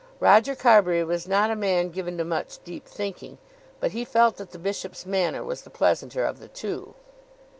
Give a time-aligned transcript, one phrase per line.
[0.19, 3.37] Roger Carbury was not a man given to much deep thinking,
[3.79, 6.95] but he felt that the bishop's manner was the pleasanter of the two.